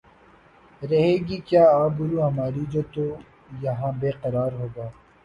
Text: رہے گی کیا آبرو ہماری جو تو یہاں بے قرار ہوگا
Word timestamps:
رہے 0.81 1.13
گی 1.27 1.37
کیا 1.47 1.63
آبرو 1.75 2.17
ہماری 2.21 2.63
جو 2.71 2.81
تو 2.93 3.03
یہاں 3.61 3.91
بے 3.99 4.11
قرار 4.21 4.51
ہوگا 4.59 4.87